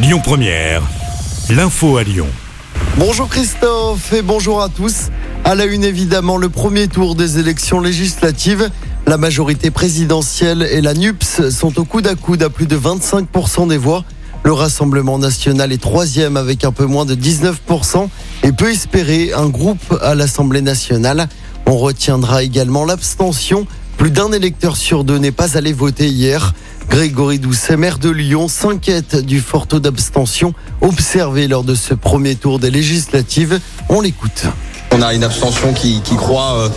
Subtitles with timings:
[0.00, 0.82] Lyon Première,
[1.50, 2.28] l'info à Lyon.
[2.98, 5.08] Bonjour Christophe et bonjour à tous.
[5.44, 8.70] À la une évidemment le premier tour des élections législatives.
[9.08, 13.66] La majorité présidentielle et la NUPS sont au coude à coude à plus de 25%
[13.66, 14.04] des voix.
[14.44, 18.08] Le Rassemblement national est troisième avec un peu moins de 19%
[18.44, 21.28] et peut espérer un groupe à l'Assemblée nationale.
[21.66, 23.66] On retiendra également l'abstention.
[23.98, 26.54] Plus d'un électeur sur deux n'est pas allé voter hier.
[26.88, 32.36] Grégory Doucet, maire de Lyon, s'inquiète du fort taux d'abstention observé lors de ce premier
[32.36, 33.58] tour des législatives.
[33.88, 34.44] On l'écoute.
[34.92, 36.68] On a une abstention qui, qui euh,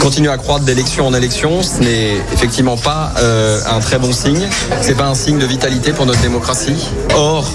[0.00, 1.62] continue à croître d'élection en élection.
[1.62, 4.46] Ce n'est effectivement pas euh, un très bon signe.
[4.82, 6.90] C'est pas un signe de vitalité pour notre démocratie.
[7.14, 7.48] Or,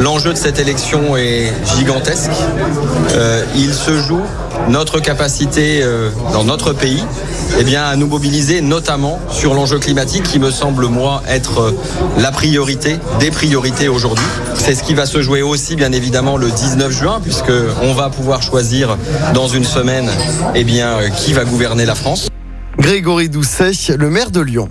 [0.00, 2.30] l'enjeu de cette élection est gigantesque.
[3.12, 4.22] Euh, il se joue
[4.68, 7.02] notre capacité euh, dans notre pays
[7.58, 11.78] eh bien, à nous mobiliser notamment sur l'enjeu climatique qui me semble, moi, être euh,
[12.18, 14.24] la priorité, des priorités aujourd'hui.
[14.54, 17.52] C'est ce qui va se jouer aussi, bien évidemment, le 19 juin, puisque
[17.82, 18.96] on va pouvoir choisir
[19.34, 20.10] dans une semaine
[20.54, 22.28] eh bien, euh, qui va gouverner la France.
[22.78, 24.68] Grégory Doucet, le maire de Lyon.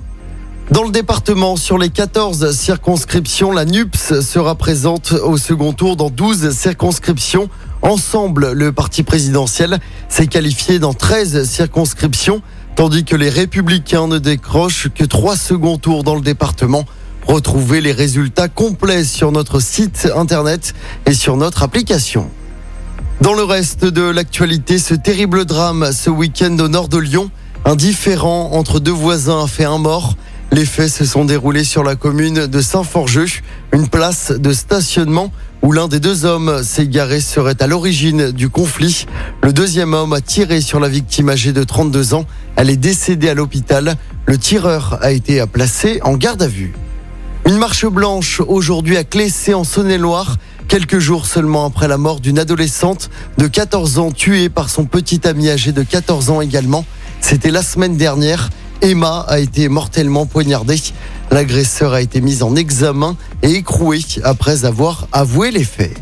[0.70, 6.10] Dans le département, sur les 14 circonscriptions, la NUPS sera présente au second tour dans
[6.10, 7.50] 12 circonscriptions.
[7.82, 12.42] Ensemble, le parti présidentiel s'est qualifié dans 13 circonscriptions,
[12.76, 16.86] tandis que les républicains ne décrochent que 3 seconds tours dans le département.
[17.28, 20.74] Retrouvez les résultats complets sur notre site internet
[21.06, 22.30] et sur notre application.
[23.22, 27.30] Dans le reste de l'actualité, ce terrible drame ce week-end au nord de Lyon,
[27.66, 30.16] un différend entre deux voisins fait un mort.
[30.52, 33.28] Les faits se sont déroulés sur la commune de Saint-Forgeux,
[33.74, 35.32] une place de stationnement
[35.62, 39.06] où l'un des deux hommes s'est serait à l'origine du conflit.
[39.44, 42.26] Le deuxième homme a tiré sur la victime âgée de 32 ans.
[42.56, 43.96] Elle est décédée à l'hôpital.
[44.26, 46.74] Le tireur a été placé en garde à vue.
[47.46, 50.38] Une marche blanche aujourd'hui à Clessé en Saône-et-Loire.
[50.68, 55.28] Quelques jours seulement après la mort d'une adolescente de 14 ans tuée par son petit
[55.28, 56.86] ami âgé de 14 ans également.
[57.22, 58.50] C'était la semaine dernière.
[58.82, 60.82] Emma a été mortellement poignardée.
[61.32, 65.96] L'agresseur a été mis en examen et écroué après avoir avoué les faits.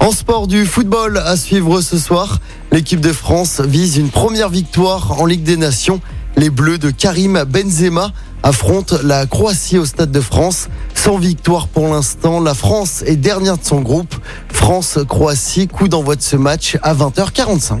[0.00, 2.38] En sport du football à suivre ce soir,
[2.70, 6.00] l'équipe de France vise une première victoire en Ligue des Nations.
[6.36, 10.68] Les Bleus de Karim Benzema affrontent la Croatie au Stade de France.
[10.94, 14.14] Sans victoire pour l'instant, la France est dernière de son groupe.
[14.52, 17.80] France-Croatie, coup d'envoi de ce match à 20h45.